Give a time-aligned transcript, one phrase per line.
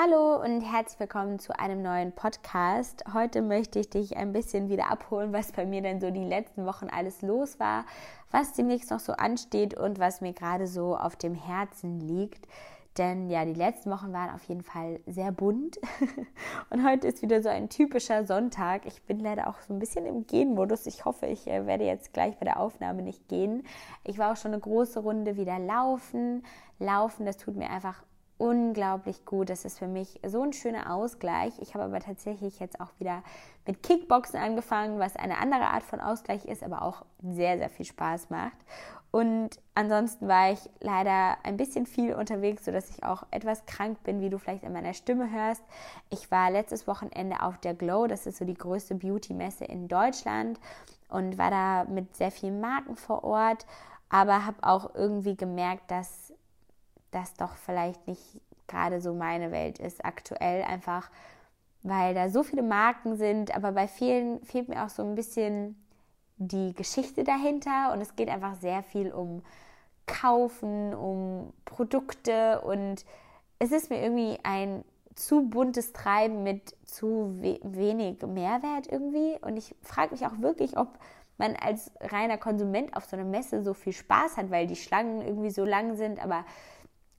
[0.00, 3.02] Hallo und herzlich willkommen zu einem neuen Podcast.
[3.14, 6.66] Heute möchte ich dich ein bisschen wieder abholen, was bei mir denn so die letzten
[6.66, 7.84] Wochen alles los war,
[8.30, 12.46] was demnächst noch so ansteht und was mir gerade so auf dem Herzen liegt.
[12.96, 15.78] Denn ja, die letzten Wochen waren auf jeden Fall sehr bunt.
[16.70, 18.86] Und heute ist wieder so ein typischer Sonntag.
[18.86, 20.86] Ich bin leider auch so ein bisschen im Gehen-Modus.
[20.86, 23.62] Ich hoffe, ich äh, werde jetzt gleich bei der Aufnahme nicht gehen.
[24.02, 26.44] Ich war auch schon eine große Runde wieder laufen.
[26.80, 28.02] Laufen, das tut mir einfach
[28.38, 29.50] unglaublich gut.
[29.50, 31.52] Das ist für mich so ein schöner Ausgleich.
[31.58, 33.22] Ich habe aber tatsächlich jetzt auch wieder
[33.66, 37.84] mit Kickboxen angefangen, was eine andere Art von Ausgleich ist, aber auch sehr, sehr viel
[37.84, 38.56] Spaß macht.
[39.10, 44.20] Und ansonsten war ich leider ein bisschen viel unterwegs, sodass ich auch etwas krank bin,
[44.20, 45.62] wie du vielleicht an meiner Stimme hörst.
[46.10, 50.60] Ich war letztes Wochenende auf der Glow, das ist so die größte Beauty-Messe in Deutschland
[51.08, 53.64] und war da mit sehr vielen Marken vor Ort,
[54.10, 56.27] aber habe auch irgendwie gemerkt, dass
[57.10, 61.10] das doch vielleicht nicht gerade so meine Welt ist aktuell, einfach
[61.82, 65.76] weil da so viele Marken sind, aber bei vielen fehlt mir auch so ein bisschen
[66.36, 69.42] die Geschichte dahinter und es geht einfach sehr viel um
[70.06, 73.04] Kaufen, um Produkte und
[73.58, 79.56] es ist mir irgendwie ein zu buntes Treiben mit zu we wenig Mehrwert irgendwie und
[79.56, 80.88] ich frage mich auch wirklich, ob
[81.38, 85.22] man als reiner Konsument auf so einer Messe so viel Spaß hat, weil die Schlangen
[85.22, 86.44] irgendwie so lang sind, aber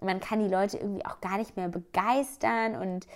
[0.02, 3.08] man kann die Leute irgendwie auch gar nicht mehr begeistern und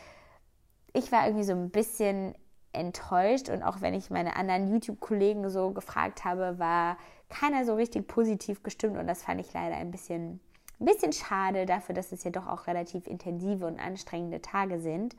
[0.93, 2.35] ich war irgendwie so ein bisschen
[2.71, 6.97] enttäuscht und auch wenn ich meine anderen YouTube-Kollegen so gefragt habe, war
[7.29, 10.39] keiner so richtig positiv gestimmt und das fand ich leider ein bisschen,
[10.79, 15.15] ein bisschen schade dafür, dass es ja doch auch relativ intensive und anstrengende Tage sind.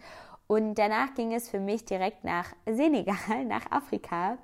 [0.46, 4.36] Und danach ging es für mich direkt nach Senegal, nach Afrika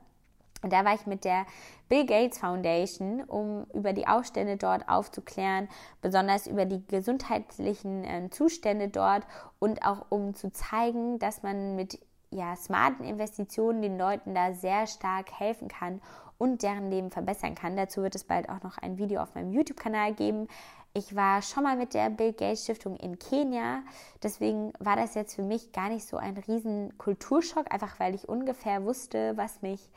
[0.62, 1.46] und da war ich mit der
[1.88, 5.68] Bill Gates Foundation, um über die Aufstände dort aufzuklären,
[6.02, 9.24] besonders über die gesundheitlichen äh, Zustände dort
[9.58, 11.98] und auch um zu zeigen, dass man mit
[12.30, 16.00] ja, smarten Investitionen den Leuten da sehr stark helfen kann
[16.38, 17.76] und deren Leben verbessern kann.
[17.76, 20.46] Dazu wird es bald auch noch ein Video auf meinem YouTube-Kanal geben.
[20.92, 23.82] Ich war schon mal mit der Bill Gates Stiftung in Kenia,
[24.22, 28.28] deswegen war das jetzt für mich gar nicht so ein riesen Kulturschock, einfach weil ich
[28.28, 29.88] ungefähr wusste, was mich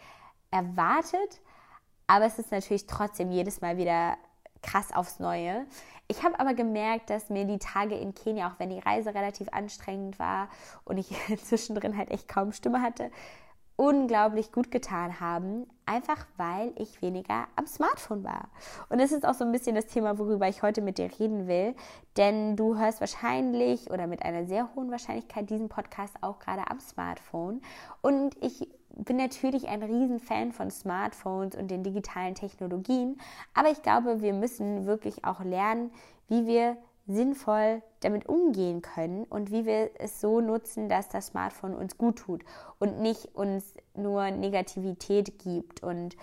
[0.53, 1.41] erwartet,
[2.08, 4.18] aber es ist natürlich trotzdem jedes Mal wieder
[4.62, 5.66] krass aufs Neue.
[6.08, 9.50] Ich habe aber gemerkt, dass mir die Tage in Kenia, auch wenn die Reise relativ
[9.52, 10.50] anstrengend war
[10.86, 11.09] und ich
[11.44, 13.12] zwischendrin halt echt kaum Stimme hatte,
[13.75, 18.50] unglaublich gut getan haben, einfach weil ich weniger am Smartphone war.
[18.90, 21.47] Und das ist auch so ein bisschen das Thema, worüber ich heute mit dir reden
[21.47, 21.75] will,
[22.16, 26.80] denn du hörst wahrscheinlich oder mit einer sehr hohen Wahrscheinlichkeit diesen Podcast auch gerade am
[26.80, 27.62] Smartphone.
[28.02, 33.18] Und ich bin natürlich ein Riesenfan von Smartphones und den digitalen Technologien,
[33.54, 35.92] aber ich glaube, wir müssen wirklich auch lernen,
[36.28, 41.76] wie wir sinnvoll damit umgehen können und wie wir es so nutzen, dass das Smartphone
[41.76, 42.44] uns gut tut
[42.80, 45.84] und nicht uns nur Negativität gibt.
[45.84, 46.16] Und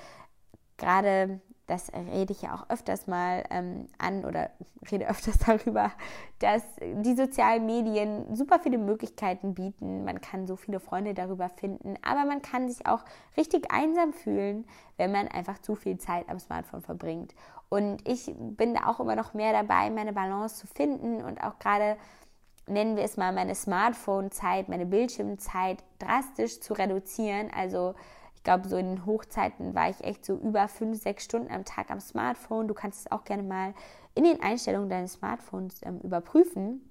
[0.79, 4.51] gerade das rede ich ja auch öfters mal ähm, an oder
[4.91, 5.93] rede öfters darüber,
[6.41, 10.05] dass die sozialen Medien super viele Möglichkeiten bieten.
[10.05, 13.05] Man kann so viele Freunde darüber finden, aber man kann sich auch
[13.37, 14.67] richtig einsam fühlen,
[14.97, 17.35] wenn man einfach zu viel Zeit am Smartphone verbringt.
[17.69, 21.61] Und ich bin da auch immer noch mehr dabei, meine Balance zu finden und auch
[21.61, 21.97] gerade
[22.67, 27.49] nennen wir es mal meine Smartphone-Zeit, meine Bildschirmzeit drastisch zu reduzieren.
[27.57, 27.95] Also
[28.41, 31.67] ich glaube, so in den Hochzeiten war ich echt so über fünf, sechs Stunden am
[31.67, 32.69] Tag am Smartphone.
[32.69, 33.75] Du kannst es auch gerne mal
[34.15, 36.91] in den Einstellungen deines Smartphones ähm, überprüfen.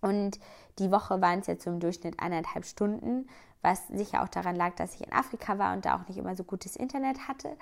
[0.00, 0.40] Und
[0.80, 3.28] die Woche waren es jetzt so im Durchschnitt eineinhalb Stunden,
[3.62, 6.34] was sicher auch daran lag, dass ich in Afrika war und da auch nicht immer
[6.34, 7.56] so gutes Internet hatte.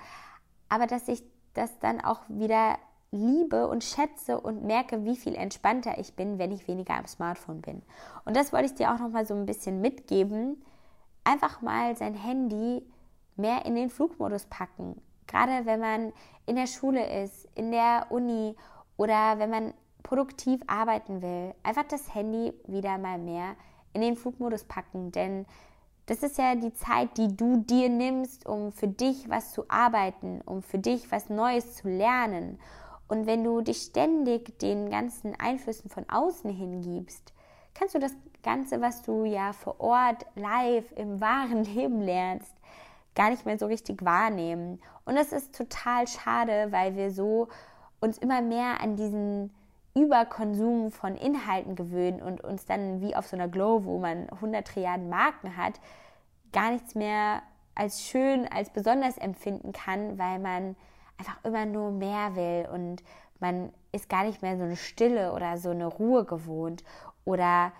[0.67, 1.21] Aber dass ich
[1.53, 2.79] das dann auch wieder
[3.11, 7.61] liebe und schätze und merke, wie viel entspannter ich bin, wenn ich weniger am Smartphone
[7.61, 7.83] bin.
[8.25, 10.65] Und das wollte ich dir auch noch mal so ein bisschen mitgeben.
[11.23, 12.81] Einfach mal sein Handy
[13.39, 15.01] mehr in den Flugmodus packen.
[15.27, 16.13] Gerade wenn man
[16.45, 18.55] in der Schule ist, in der Uni
[18.97, 19.73] oder wenn man
[20.03, 21.53] produktiv arbeiten will.
[21.63, 23.55] Einfach das Handy wieder mal mehr
[23.93, 25.45] in den Flugmodus packen, denn
[26.05, 30.41] das ist ja die Zeit, die du dir nimmst, um für dich was zu arbeiten,
[30.41, 32.59] um für dich was Neues zu lernen.
[33.07, 37.31] Und wenn du dich ständig den ganzen Einflüssen von außen hingibst,
[37.75, 42.55] kannst du das Ganze, was du ja vor Ort live im wahren Leben lernst,
[43.15, 44.79] gar nicht mehr so richtig wahrnehmen.
[45.05, 47.47] Und das ist total schade, weil wir so
[47.99, 49.53] uns immer mehr an diesen
[49.95, 54.65] Überkonsum von Inhalten gewöhnen und uns dann wie auf so einer Glow, wo man 100
[54.67, 55.79] Trilliarden Marken hat,
[56.51, 57.41] gar nichts mehr
[57.75, 60.75] als schön, als besonders empfinden kann, weil man
[61.17, 63.03] einfach immer nur mehr will und
[63.39, 66.83] man ist gar nicht mehr so eine Stille oder so eine Ruhe gewohnt
[67.25, 67.71] oder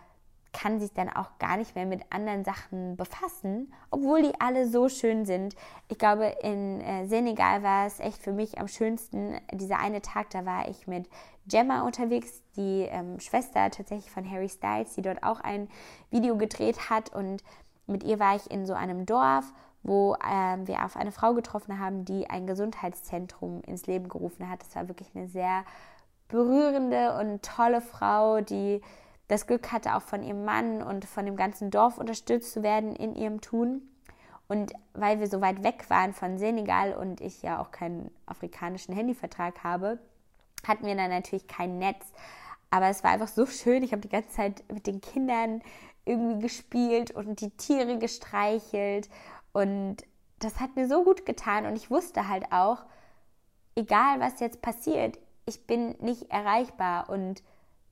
[0.51, 4.89] kann sich dann auch gar nicht mehr mit anderen Sachen befassen, obwohl die alle so
[4.89, 5.55] schön sind.
[5.87, 9.39] Ich glaube, in äh, Senegal war es echt für mich am schönsten.
[9.53, 11.07] Dieser eine Tag, da war ich mit
[11.47, 15.69] Gemma unterwegs, die ähm, Schwester tatsächlich von Harry Styles, die dort auch ein
[16.09, 17.13] Video gedreht hat.
[17.13, 17.43] Und
[17.87, 19.45] mit ihr war ich in so einem Dorf,
[19.83, 24.61] wo ähm, wir auf eine Frau getroffen haben, die ein Gesundheitszentrum ins Leben gerufen hat.
[24.61, 25.63] Das war wirklich eine sehr
[26.27, 28.81] berührende und tolle Frau, die
[29.29, 32.95] das Glück hatte, auch von ihrem Mann und von dem ganzen Dorf unterstützt zu werden
[32.95, 33.83] in ihrem Tun.
[34.47, 38.95] Und weil wir so weit weg waren von Senegal und ich ja auch keinen afrikanischen
[38.95, 39.99] Handyvertrag habe,
[40.67, 42.11] hatten wir dann natürlich kein Netz.
[42.71, 43.83] Aber es war einfach so schön.
[43.83, 45.61] Ich habe die ganze Zeit mit den Kindern
[46.05, 49.09] irgendwie gespielt und die Tiere gestreichelt.
[49.53, 49.97] Und
[50.39, 51.67] das hat mir so gut getan.
[51.67, 52.83] Und ich wusste halt auch,
[53.75, 57.09] egal was jetzt passiert, ich bin nicht erreichbar.
[57.09, 57.43] Und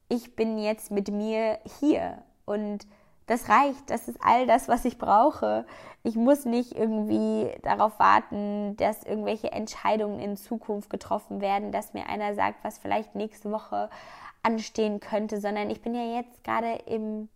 [0.10, 2.88] ich bin jetzt mit mir hier und
[3.26, 5.66] das reicht, das ist all das, was ich brauche.
[6.04, 12.08] Ich muss nicht irgendwie darauf warten, dass irgendwelche Entscheidungen in Zukunft getroffen werden, dass mir
[12.08, 13.90] einer sagt, was vielleicht nächste Woche
[14.44, 17.28] anstehen könnte, sondern ich bin ja jetzt gerade im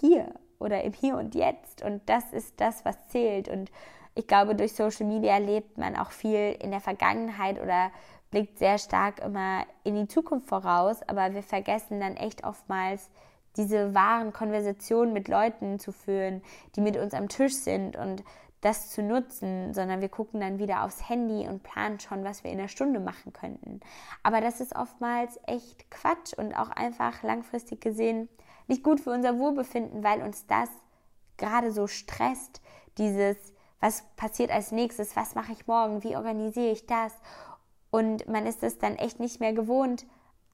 [0.00, 3.48] Hier oder im Hier und Jetzt und das ist das, was zählt.
[3.48, 3.70] Und
[4.14, 7.90] ich glaube, durch Social Media lebt man auch viel in der Vergangenheit oder
[8.30, 13.10] blickt sehr stark immer in die Zukunft voraus, aber wir vergessen dann echt oftmals,
[13.56, 16.40] diese wahren Konversationen mit Leuten zu führen,
[16.76, 18.22] die mit uns am Tisch sind und
[18.60, 22.52] das zu nutzen, sondern wir gucken dann wieder aufs Handy und planen schon, was wir
[22.52, 23.80] in der Stunde machen könnten.
[24.22, 28.28] Aber das ist oftmals echt Quatsch und auch einfach langfristig gesehen
[28.70, 30.68] nicht gut für unser Wohlbefinden, weil uns das
[31.36, 32.62] gerade so stresst,
[32.98, 33.36] dieses,
[33.80, 37.14] was passiert als nächstes, was mache ich morgen, wie organisiere ich das
[37.90, 40.06] und man ist es dann echt nicht mehr gewohnt,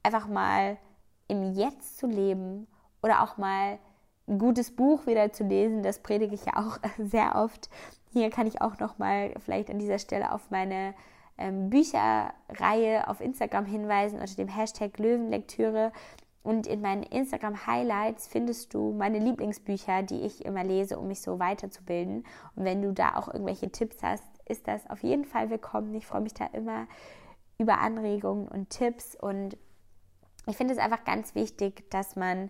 [0.03, 0.77] einfach mal
[1.27, 2.67] im Jetzt zu leben
[3.01, 3.77] oder auch mal
[4.27, 5.83] ein gutes Buch wieder zu lesen.
[5.83, 7.69] Das predige ich ja auch sehr oft.
[8.11, 10.93] Hier kann ich auch noch mal vielleicht an dieser Stelle auf meine
[11.37, 15.91] ähm, Bücherreihe auf Instagram hinweisen unter dem Hashtag Löwenlektüre.
[16.47, 21.19] Und in meinen Instagram Highlights findest du meine Lieblingsbücher, die ich immer lese, um mich
[21.19, 22.25] so weiterzubilden.
[22.55, 25.93] Und wenn du da auch irgendwelche Tipps hast, ist das auf jeden Fall willkommen.
[25.93, 26.87] Ich freue mich da immer
[27.57, 29.17] über Anregungen und Tipps.
[29.19, 29.57] Und
[30.45, 32.49] ich finde es einfach ganz wichtig, dass man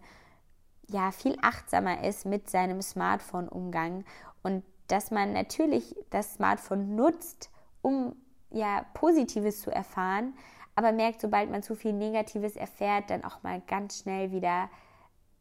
[0.90, 4.06] ja viel achtsamer ist mit seinem Smartphone-Umgang
[4.44, 7.50] und dass man natürlich das Smartphone nutzt,
[7.82, 8.16] um
[8.52, 10.36] ja Positives zu erfahren,
[10.78, 14.70] aber merkt, sobald man zu viel Negatives erfährt, dann auch mal ganz schnell wieder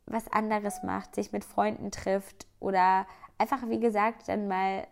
[0.06, 3.06] was anderes macht, sich mit Freunden trifft oder
[3.36, 4.86] einfach, wie gesagt, dann mal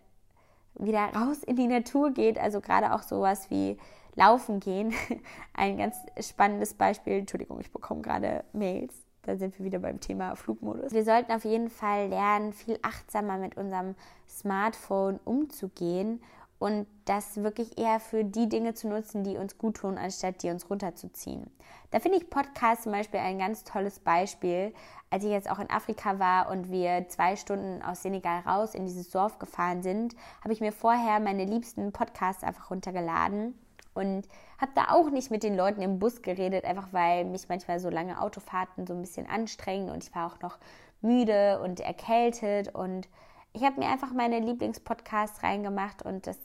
[0.75, 2.39] wieder raus in die Natur geht.
[2.39, 3.79] Also gerade auch sowas wie
[4.17, 4.93] Laufen gehen.
[5.55, 7.15] Ein ganz spannendes Beispiel.
[7.15, 8.95] Entschuldigung, ich bekomme gerade Mails.
[9.23, 10.93] Da sind wir wieder beim Thema Flugmodus.
[10.93, 13.95] Wir sollten auf jeden Fall lernen, viel achtsamer mit unserem
[14.29, 16.21] Smartphone umzugehen
[16.65, 20.49] und das wirklich eher für die Dinge zu nutzen, die uns gut tun, anstatt die
[20.49, 21.51] uns runterzuziehen.
[21.91, 24.73] Da finde ich Podcast zum Beispiel ein ganz tolles Beispiel.
[25.11, 28.87] Als ich jetzt auch in Afrika war und wir zwei Stunden aus Senegal raus in
[28.87, 33.53] dieses Dorf gefahren sind, habe ich mir vorher meine liebsten Podcasts einfach runtergeladen
[33.93, 34.27] und
[34.59, 37.91] habe da auch nicht mit den Leuten im Bus geredet, einfach weil mich manchmal so
[37.91, 40.57] lange Autofahrten so ein bisschen anstrengen und ich war auch noch
[41.03, 43.07] müde und erkältet und
[43.53, 46.39] ich habe mir einfach meine Lieblingspodcasts reingemacht und das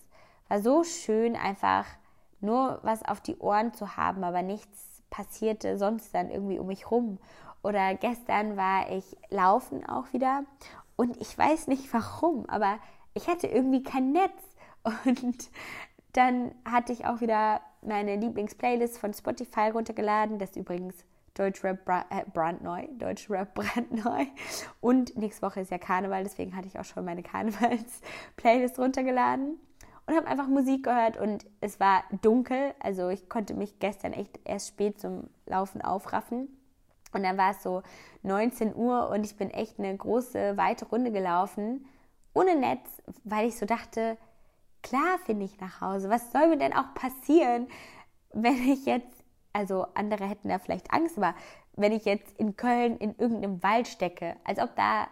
[0.50, 1.86] war so schön, einfach
[2.41, 6.91] nur was auf die Ohren zu haben, aber nichts passierte sonst dann irgendwie um mich
[6.91, 7.20] rum.
[7.62, 10.44] Oder gestern war ich laufen auch wieder
[10.96, 12.79] und ich weiß nicht warum, aber
[13.13, 14.41] ich hatte irgendwie kein Netz
[15.06, 15.50] und
[16.13, 20.39] dann hatte ich auch wieder meine Lieblingsplaylist von Spotify runtergeladen.
[20.39, 20.96] Das ist übrigens
[21.36, 22.88] Deutschrap äh, brandneu.
[22.98, 24.25] Deutschrap brandneu.
[24.82, 29.60] Und nächste Woche ist ja Karneval, deswegen hatte ich auch schon meine Karnevals-Playlist runtergeladen
[30.09, 32.73] und habe einfach Musik gehört und es war dunkel.
[32.79, 36.49] Also ich konnte mich gestern echt erst spät zum Laufen aufraffen.
[37.13, 37.81] Und dann war es so
[38.23, 41.85] 19 Uhr und ich bin echt eine große, weite Runde gelaufen,
[42.33, 42.87] ohne Netz,
[43.23, 44.17] weil ich so dachte,
[44.81, 46.09] Klar finde ich nach Hause.
[46.09, 47.67] Was soll mir denn auch passieren,
[48.33, 49.23] wenn ich jetzt,
[49.53, 51.35] also andere hätten da vielleicht Angst, aber
[51.73, 55.07] wenn ich jetzt in Köln in irgendeinem Wald stecke, als ob da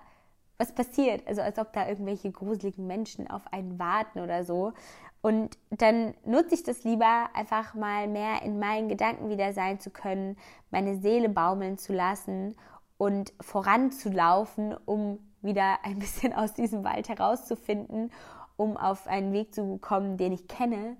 [0.57, 4.73] was passiert, also als ob da irgendwelche gruseligen Menschen auf einen warten oder so.
[5.21, 9.89] Und dann nutze ich das lieber, einfach mal mehr in meinen Gedanken wieder sein zu
[9.89, 10.37] können,
[10.71, 12.55] meine Seele baumeln zu lassen
[12.97, 18.11] und voranzulaufen, um wieder ein bisschen aus diesem Wald herauszufinden
[18.57, 20.97] um auf einen Weg zu kommen, den ich kenne,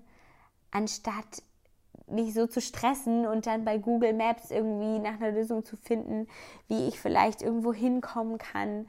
[0.70, 1.42] anstatt
[2.06, 6.26] nicht so zu stressen und dann bei Google Maps irgendwie nach einer Lösung zu finden,
[6.68, 8.86] wie ich vielleicht irgendwo hinkommen kann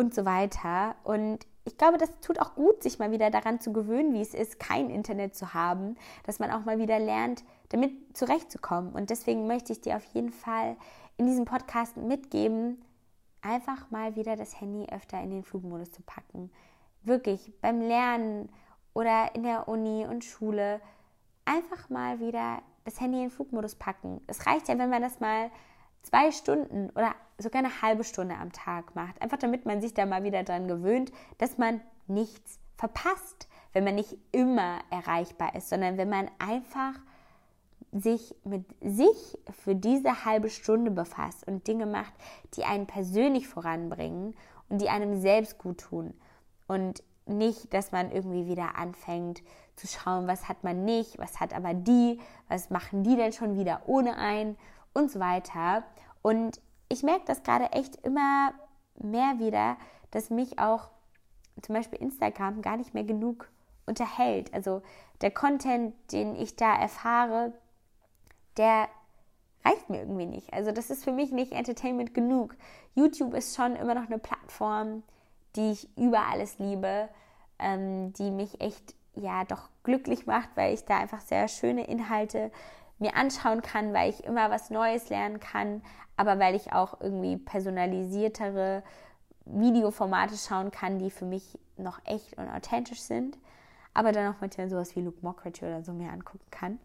[0.00, 0.96] und so weiter.
[1.04, 4.34] Und ich glaube, das tut auch gut, sich mal wieder daran zu gewöhnen, wie es
[4.34, 8.92] ist, kein Internet zu haben, dass man auch mal wieder lernt, damit zurechtzukommen.
[8.92, 10.76] Und deswegen möchte ich dir auf jeden Fall
[11.18, 12.82] in diesem Podcast mitgeben,
[13.42, 16.50] einfach mal wieder das Handy öfter in den Flugmodus zu packen.
[17.02, 18.48] Wirklich beim Lernen
[18.94, 20.80] oder in der Uni und Schule
[21.44, 24.22] einfach mal wieder das Handy in den Flugmodus packen.
[24.26, 25.50] Es reicht ja, wenn man das mal
[26.02, 29.20] zwei Stunden oder sogar eine halbe Stunde am Tag macht.
[29.22, 33.94] Einfach damit man sich da mal wieder dran gewöhnt, dass man nichts verpasst, wenn man
[33.94, 36.94] nicht immer erreichbar ist, sondern wenn man einfach
[37.92, 42.12] sich mit sich für diese halbe Stunde befasst und Dinge macht,
[42.54, 44.34] die einen persönlich voranbringen
[44.68, 46.14] und die einem selbst gut tun.
[46.68, 49.42] Und nicht, dass man irgendwie wieder anfängt
[49.76, 53.56] zu schauen, was hat man nicht, was hat aber die, was machen die denn schon
[53.56, 54.56] wieder ohne ein
[54.94, 55.84] und so weiter.
[56.22, 58.52] Und ich merke das gerade echt immer
[58.98, 59.76] mehr wieder,
[60.10, 60.90] dass mich auch
[61.62, 63.48] zum Beispiel Instagram gar nicht mehr genug
[63.86, 64.52] unterhält.
[64.54, 64.82] Also
[65.20, 67.52] der Content, den ich da erfahre,
[68.56, 68.88] der
[69.64, 70.52] reicht mir irgendwie nicht.
[70.52, 72.56] Also das ist für mich nicht Entertainment genug.
[72.94, 75.02] YouTube ist schon immer noch eine Plattform,
[75.56, 77.08] die ich über alles liebe,
[77.58, 82.50] ähm, die mich echt ja doch glücklich macht, weil ich da einfach sehr schöne Inhalte
[83.00, 85.82] mir anschauen kann, weil ich immer was Neues lernen kann,
[86.16, 88.82] aber weil ich auch irgendwie personalisiertere
[89.46, 93.38] Videoformate schauen kann, die für mich noch echt und authentisch sind,
[93.94, 96.78] aber dann auch manchmal sowas wie Luke Mockridge oder so mir angucken kann.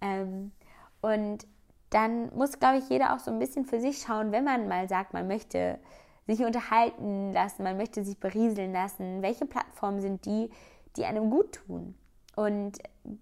[0.00, 0.52] Ähm,
[1.00, 1.46] und
[1.90, 4.88] dann muss, glaube ich, jeder auch so ein bisschen für sich schauen, wenn man mal
[4.88, 5.78] sagt, man möchte
[6.26, 10.50] sich unterhalten lassen, man möchte sich berieseln lassen, welche Plattformen sind die,
[10.96, 11.94] die einem gut tun.
[12.36, 12.78] Und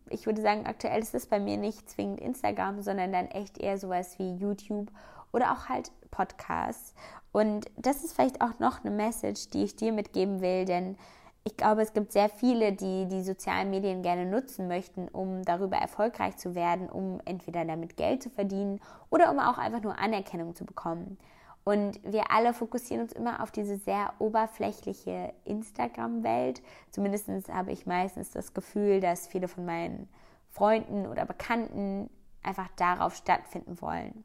[0.09, 3.79] ich würde sagen, aktuell ist es bei mir nicht zwingend Instagram, sondern dann echt eher
[3.79, 4.91] sowas wie YouTube
[5.33, 6.95] oder auch halt Podcasts.
[7.33, 10.97] Und das ist vielleicht auch noch eine Message, die ich dir mitgeben will, denn
[11.45, 15.77] ich glaube, es gibt sehr viele, die die sozialen Medien gerne nutzen möchten, um darüber
[15.77, 20.55] erfolgreich zu werden, um entweder damit Geld zu verdienen oder um auch einfach nur Anerkennung
[20.55, 21.19] zu bekommen.
[21.65, 26.61] Und wir alle fokussieren uns immer auf diese sehr oberflächliche Instagram-Welt.
[26.91, 30.09] Zumindest habe ich meistens das Gefühl, dass viele von meinen
[30.51, 32.11] Freunden oder Bekannten
[32.43, 34.25] einfach darauf stattfinden wollen.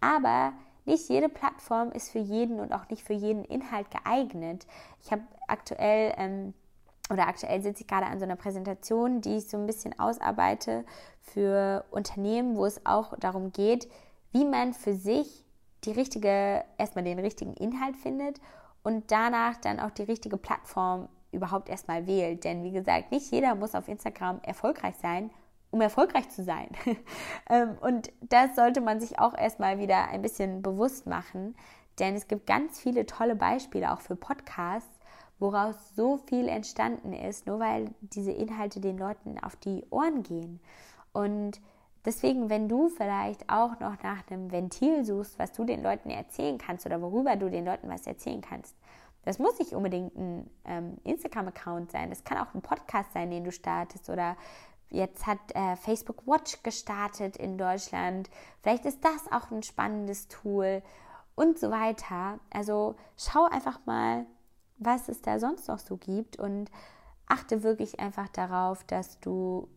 [0.00, 0.52] Aber
[0.84, 4.66] nicht jede Plattform ist für jeden und auch nicht für jeden Inhalt geeignet.
[5.02, 6.54] Ich habe aktuell ähm,
[7.10, 10.84] oder aktuell sitze ich gerade an so einer Präsentation, die ich so ein bisschen ausarbeite
[11.20, 13.88] für Unternehmen, wo es auch darum geht,
[14.32, 15.43] wie man für sich
[15.86, 18.40] die richtige, erstmal den richtigen Inhalt findet
[18.82, 22.44] und danach dann auch die richtige Plattform überhaupt erstmal wählt.
[22.44, 25.30] Denn wie gesagt, nicht jeder muss auf Instagram erfolgreich sein,
[25.70, 26.68] um erfolgreich zu sein.
[27.50, 31.54] Ähm, und das sollte man sich auch erstmal wieder ein bisschen bewusst machen,
[31.98, 34.98] denn es gibt ganz viele tolle Beispiele auch für Podcasts,
[35.38, 40.58] woraus so viel entstanden ist, nur weil diese Inhalte den Leuten auf die Ohren gehen.
[41.12, 41.60] Und
[42.04, 46.58] Deswegen, wenn du vielleicht auch noch nach einem Ventil suchst, was du den Leuten erzählen
[46.58, 48.76] kannst oder worüber du den Leuten was erzählen kannst,
[49.24, 52.10] das muss nicht unbedingt ein ähm, Instagram-Account sein.
[52.10, 54.10] Das kann auch ein Podcast sein, den du startest.
[54.10, 54.36] Oder
[54.90, 58.28] jetzt hat äh, Facebook Watch gestartet in Deutschland.
[58.62, 60.82] Vielleicht ist das auch ein spannendes Tool
[61.34, 62.38] und so weiter.
[62.50, 64.26] Also schau einfach mal,
[64.76, 66.70] was es da sonst noch so gibt und
[67.26, 69.68] achte wirklich einfach darauf, dass du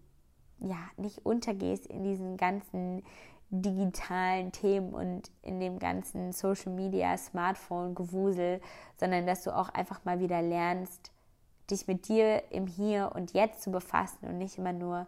[0.60, 3.04] ja, nicht untergehst in diesen ganzen
[3.50, 8.60] digitalen Themen und in dem ganzen Social Media, Smartphone, Gewusel,
[8.98, 11.12] sondern dass du auch einfach mal wieder lernst,
[11.72, 15.08] dich mit dir im Hier und Jetzt zu befassen und nicht immer nur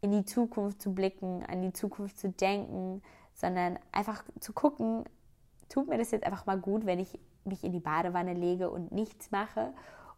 [0.00, 3.02] in die Zukunft zu blicken, an die Zukunft zu denken,
[3.34, 5.04] sondern einfach zu gucken,
[5.68, 8.92] tut mir das jetzt einfach mal gut, wenn ich mich in die Badewanne lege und
[8.92, 9.72] nichts mache?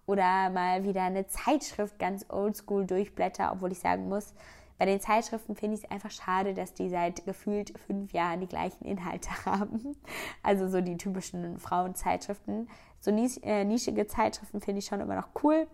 [0.07, 4.33] Oder mal wieder eine Zeitschrift ganz oldschool durchblätter, obwohl ich sagen muss,
[4.79, 8.47] bei den Zeitschriften finde ich es einfach schade, dass die seit gefühlt fünf Jahren die
[8.47, 9.97] gleichen Inhalte haben.
[10.43, 12.69] Also so die typischen Frauenzeitschriften.
[13.01, 15.67] So äh, nischige Zeitschriften finde ich schon immer noch cool.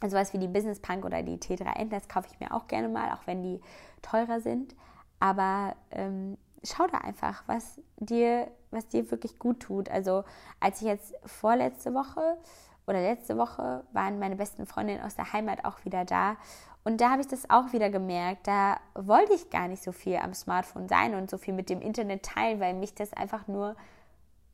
[0.00, 2.88] Also was wie die Business Punk oder die T3N, das kaufe ich mir auch gerne
[2.88, 3.60] mal, auch wenn die
[4.02, 4.74] teurer sind.
[5.20, 9.88] Aber ähm, schau da einfach, was dir, was dir wirklich gut tut.
[9.88, 10.24] Also
[10.58, 12.38] als ich jetzt vorletzte Woche
[12.90, 16.36] oder letzte Woche waren meine besten Freundinnen aus der Heimat auch wieder da
[16.82, 18.46] und da habe ich das auch wieder gemerkt.
[18.46, 21.80] Da wollte ich gar nicht so viel am Smartphone sein und so viel mit dem
[21.80, 23.76] Internet teilen, weil mich das einfach nur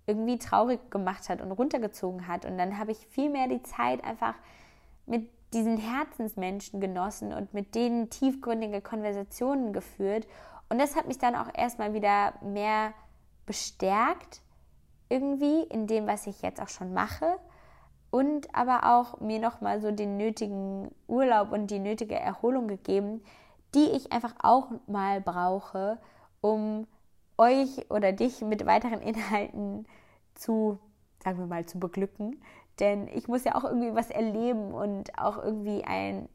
[0.07, 2.45] irgendwie traurig gemacht hat und runtergezogen hat.
[2.45, 4.35] Und dann habe ich viel mehr die Zeit einfach
[5.07, 10.27] mit diesen Herzensmenschen genossen und mit denen tiefgründige Konversationen geführt.
[10.69, 12.93] Und das hat mich dann auch erstmal wieder mehr
[13.47, 14.43] bestärkt,
[15.09, 17.39] irgendwie in dem, was ich jetzt auch schon mache.
[18.11, 23.23] Und aber auch mir nochmal so den nötigen Urlaub und die nötige Erholung gegeben,
[23.75, 25.99] die ich einfach auch mal brauche,
[26.41, 26.87] um
[27.37, 29.87] euch oder dich mit weiteren Inhalten
[30.35, 30.79] zu,
[31.23, 32.41] sagen wir mal, zu beglücken.
[32.81, 36.29] Denn ich muss ja auch irgendwie was erleben und auch irgendwie ein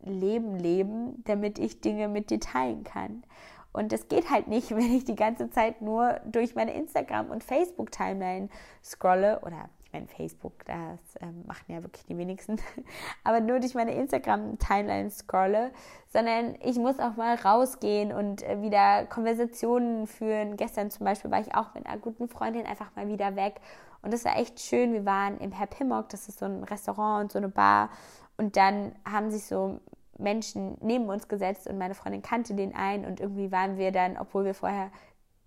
[0.00, 3.24] Leben leben, damit ich Dinge mit dir teilen kann.
[3.72, 7.44] Und das geht halt nicht, wenn ich die ganze Zeit nur durch meine Instagram- und
[7.44, 8.48] Facebook-Timeline
[8.82, 12.56] scrolle oder ich meine, Facebook, das ähm, machen ja wirklich die wenigsten,
[13.24, 15.72] aber nur durch meine Instagram-Timeline scrolle,
[16.08, 20.56] sondern ich muss auch mal rausgehen und äh, wieder Konversationen führen.
[20.56, 23.60] Gestern zum Beispiel war ich auch mit einer guten Freundin einfach mal wieder weg
[24.02, 24.92] und das war echt schön.
[24.92, 27.90] Wir waren im Herr Pimmock, das ist so ein Restaurant und so eine Bar
[28.36, 29.80] und dann haben sich so
[30.16, 34.16] Menschen neben uns gesetzt und meine Freundin kannte den ein und irgendwie waren wir dann,
[34.16, 34.90] obwohl wir vorher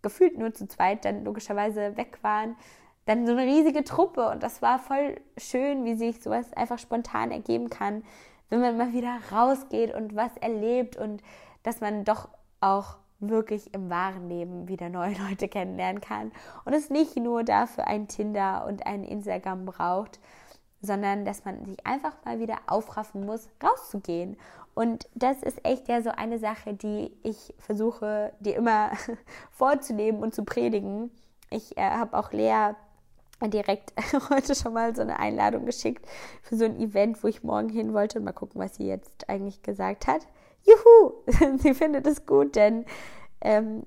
[0.01, 2.55] gefühlt nur zu zweit dann logischerweise weg waren,
[3.05, 7.31] dann so eine riesige Truppe und das war voll schön, wie sich sowas einfach spontan
[7.31, 8.03] ergeben kann,
[8.49, 11.21] wenn man mal wieder rausgeht und was erlebt und
[11.63, 12.29] dass man doch
[12.59, 16.31] auch wirklich im wahren Leben wieder neue Leute kennenlernen kann
[16.65, 20.19] und es nicht nur dafür ein Tinder und ein Instagram braucht,
[20.81, 24.37] sondern dass man sich einfach mal wieder aufraffen muss, rauszugehen.
[24.73, 28.91] Und das ist echt ja so eine Sache, die ich versuche, dir immer
[29.51, 31.11] vorzuleben und zu predigen.
[31.49, 32.73] Ich äh, habe auch Lea
[33.49, 33.93] direkt
[34.29, 36.05] heute schon mal so eine Einladung geschickt
[36.41, 39.29] für so ein Event, wo ich morgen hin wollte und mal gucken, was sie jetzt
[39.29, 40.21] eigentlich gesagt hat.
[40.63, 41.13] Juhu!
[41.57, 42.85] sie findet es gut, denn
[43.41, 43.85] ähm,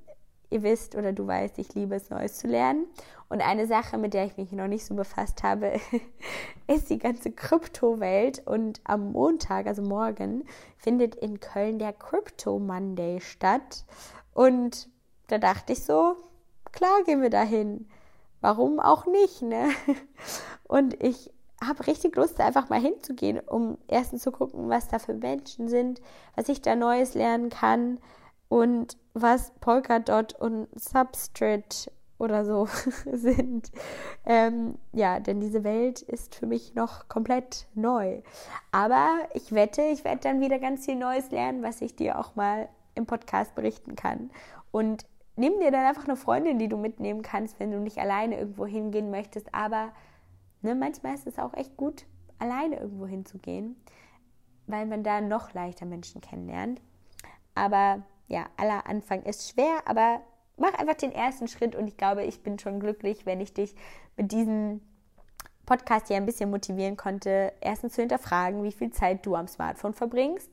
[0.51, 2.87] ihr wisst oder du weißt, ich liebe es, Neues zu lernen.
[3.29, 5.81] Und eine Sache, mit der ich mich noch nicht so befasst habe,
[6.69, 8.47] ist die ganze Kryptowelt.
[8.47, 10.45] Und am Montag, also morgen,
[10.77, 13.85] findet in Köln der Crypto Monday statt.
[14.33, 14.89] Und
[15.29, 16.17] da dachte ich so,
[16.71, 17.89] klar gehen wir dahin.
[18.45, 19.71] Warum auch nicht, ne?
[20.69, 21.33] Und ich
[21.67, 26.03] habe richtig Lust, einfach mal hinzugehen, um erstens zu gucken, was da für Menschen sind,
[26.37, 28.01] was ich da Neues lernen kann
[28.51, 32.69] und was Polkadot und Substrate oder so
[33.11, 33.73] sind.
[34.27, 38.21] Ähm, ja, denn diese Welt ist für mich noch komplett neu.
[38.73, 42.37] Aber ich wette, ich werde dann wieder ganz viel Neues lernen, was ich dir auch
[42.37, 44.31] mal im Podcast berichten kann.
[44.71, 48.39] Und nimm dir dann einfach eine Freundin, die du mitnehmen kannst, wenn du nicht alleine
[48.39, 49.55] irgendwo hingehen möchtest.
[49.55, 49.93] Aber
[50.63, 52.07] ne, manchmal ist es auch echt gut,
[52.39, 53.77] alleine irgendwo hinzugehen,
[54.67, 56.81] weil man da noch leichter Menschen kennenlernt.
[57.55, 60.21] Aber ja, aller Anfang ist schwer, aber
[60.57, 63.75] mach einfach den ersten Schritt und ich glaube, ich bin schon glücklich, wenn ich dich
[64.17, 64.81] mit diesem
[65.67, 69.95] Podcast hier ein bisschen motivieren konnte, erstens zu hinterfragen, wie viel Zeit du am Smartphone
[69.95, 70.51] verbringst,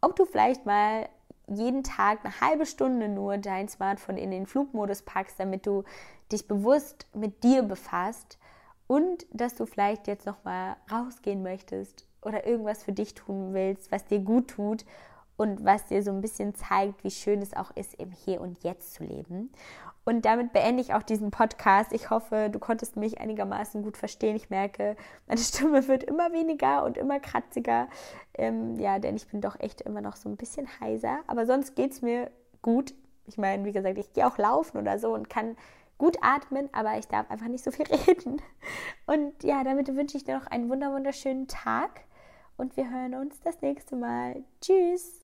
[0.00, 1.08] ob du vielleicht mal
[1.48, 5.84] jeden Tag eine halbe Stunde nur dein Smartphone in den Flugmodus packst, damit du
[6.30, 8.38] dich bewusst mit dir befasst
[8.86, 13.90] und dass du vielleicht jetzt noch mal rausgehen möchtest oder irgendwas für dich tun willst,
[13.92, 14.84] was dir gut tut
[15.36, 18.62] und was dir so ein bisschen zeigt, wie schön es auch ist, im Hier und
[18.64, 19.50] Jetzt zu leben.
[20.08, 21.92] Und damit beende ich auch diesen Podcast.
[21.92, 24.36] Ich hoffe, du konntest mich einigermaßen gut verstehen.
[24.36, 27.88] Ich merke, meine Stimme wird immer weniger und immer kratziger.
[28.32, 31.18] Ähm, ja, denn ich bin doch echt immer noch so ein bisschen heiser.
[31.26, 32.30] Aber sonst geht es mir
[32.62, 32.94] gut.
[33.26, 35.58] Ich meine, wie gesagt, ich gehe auch laufen oder so und kann
[35.98, 38.40] gut atmen, aber ich darf einfach nicht so viel reden.
[39.04, 42.00] Und ja, damit wünsche ich dir noch einen wunderschönen Tag
[42.56, 44.42] und wir hören uns das nächste Mal.
[44.62, 45.16] Tschüss!